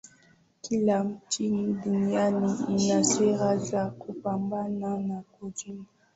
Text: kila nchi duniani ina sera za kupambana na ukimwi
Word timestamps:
kila 0.61 1.03
nchi 1.03 1.49
duniani 1.85 2.53
ina 2.77 3.03
sera 3.03 3.57
za 3.57 3.89
kupambana 3.89 4.97
na 4.97 5.23
ukimwi 5.41 5.85